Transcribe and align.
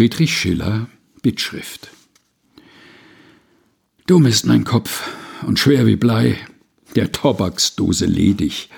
Friedrich 0.00 0.34
Schiller 0.34 0.88
Bittschrift 1.20 1.90
Dumm 4.06 4.24
ist 4.24 4.46
mein 4.46 4.64
Kopf 4.64 5.06
und 5.46 5.58
schwer 5.58 5.86
wie 5.86 5.96
Blei, 5.96 6.38
der 6.96 7.12
Tobaksdose 7.12 8.06
ledig, 8.06 8.70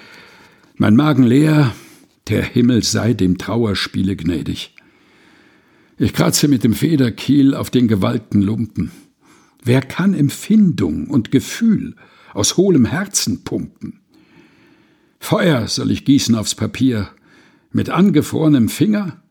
mein 0.74 0.96
Magen 0.96 1.22
leer, 1.22 1.76
der 2.26 2.42
Himmel 2.42 2.82
sei 2.82 3.14
dem 3.14 3.38
Trauerspiele 3.38 4.16
gnädig. 4.16 4.74
Ich 5.96 6.12
kratze 6.12 6.48
mit 6.48 6.64
dem 6.64 6.74
Federkiel 6.74 7.54
auf 7.54 7.70
den 7.70 7.86
gewalten 7.86 8.42
Lumpen. 8.42 8.90
Wer 9.62 9.80
kann 9.80 10.14
Empfindung 10.14 11.06
und 11.06 11.30
Gefühl 11.30 11.94
aus 12.34 12.56
hohlem 12.56 12.84
Herzen 12.84 13.44
pumpen? 13.44 14.00
Feuer 15.20 15.68
soll 15.68 15.92
ich 15.92 16.04
gießen 16.04 16.34
aufs 16.34 16.56
Papier, 16.56 17.10
mit 17.70 17.90
angefrorenem 17.90 18.68
Finger? 18.68 19.22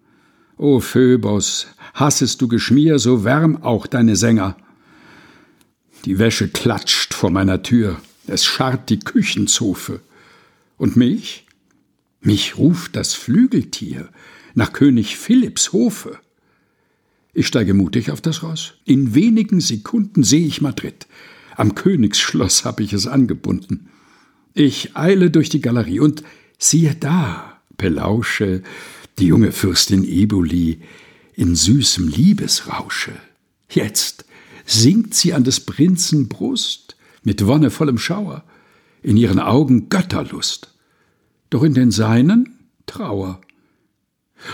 O 0.62 0.80
Phöbos, 0.80 1.66
hassest 1.96 2.40
du 2.40 2.48
Geschmier, 2.48 3.00
so 3.00 3.24
wärm 3.24 3.64
auch 3.64 3.88
deine 3.88 4.16
Sänger. 4.16 4.56
Die 6.06 6.20
Wäsche 6.20 6.50
klatscht 6.50 7.16
vor 7.16 7.32
meiner 7.32 7.64
Tür, 7.64 8.00
es 8.28 8.46
scharrt 8.46 8.92
die 8.92 9.00
Küchenzofe. 9.00 10.02
Und 10.78 10.96
mich? 10.96 11.48
Mich 12.20 12.60
ruft 12.60 12.96
das 12.96 13.16
Flügeltier 13.16 14.10
nach 14.54 14.72
König 14.72 15.18
Philipps 15.18 15.74
Hofe. 15.74 16.20
Ich 17.34 17.48
steige 17.48 17.74
mutig 17.74 18.12
auf 18.12 18.22
das 18.22 18.44
Ross. 18.44 18.76
In 18.86 19.16
wenigen 19.16 19.62
Sekunden 19.62 20.22
sehe 20.22 20.46
ich 20.46 20.62
Madrid. 20.62 21.08
Am 21.58 21.74
Königsschloss 21.74 22.66
habe 22.66 22.84
ich 22.84 22.94
es 22.94 23.08
angebunden. 23.08 23.90
Ich 24.54 24.96
eile 24.96 25.32
durch 25.32 25.50
die 25.50 25.62
Galerie 25.62 26.02
und 26.02 26.22
siehe 26.60 26.94
da, 26.94 27.60
belausche, 27.78 28.62
die 29.20 29.28
junge 29.28 29.52
Fürstin 29.52 30.04
Eboli 30.04 30.82
in 31.36 31.56
süßem 31.56 32.08
Liebesrausche. 32.08 33.14
Jetzt 33.70 34.26
sinkt 34.66 35.14
sie 35.14 35.34
an 35.34 35.44
des 35.44 35.62
Prinzen 35.62 36.28
Brust 36.28 36.96
mit 37.24 37.46
wonnevollem 37.46 37.98
Schauer, 37.98 38.44
in 39.04 39.18
ihren 39.18 39.40
Augen 39.40 39.90
Götterlust, 39.90 40.76
doch 41.50 41.64
in 41.64 41.74
den 41.74 41.92
seinen 41.92 42.60
Trauer. 42.86 43.42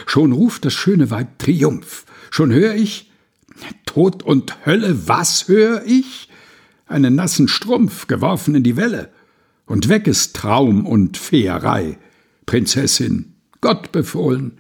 Schon 0.06 0.32
ruft 0.32 0.66
das 0.66 0.74
schöne 0.74 1.12
Weib 1.12 1.40
Triumph, 1.40 2.06
schon 2.30 2.52
hör 2.52 2.76
ich 2.76 3.12
Tod 3.98 4.22
und 4.22 4.64
Hölle, 4.68 5.08
was 5.08 5.48
hör 5.48 5.84
ich? 5.84 6.30
Einen 6.86 7.16
nassen 7.16 7.48
Strumpf 7.48 8.06
geworfen 8.06 8.54
in 8.54 8.62
die 8.62 8.78
Welle, 8.78 9.12
und 9.66 9.90
weg 9.90 10.06
ist 10.06 10.36
Traum 10.36 10.86
und 10.86 11.18
Feerei, 11.18 11.98
Prinzessin, 12.46 13.34
Gott 13.62 13.92
befohlen. 13.92 14.60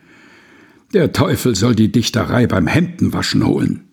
Der 0.93 1.11
Teufel 1.11 1.55
soll 1.55 1.75
die 1.75 1.91
Dichterei 1.91 2.47
beim 2.47 2.67
Hemdenwaschen 2.67 3.45
holen. 3.45 3.87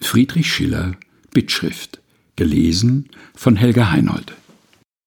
Friedrich 0.00 0.52
Schiller 0.52 0.96
Bittschrift 1.32 2.00
gelesen 2.36 3.08
von 3.34 3.56
Helga 3.56 3.90
Heinold 3.90 4.34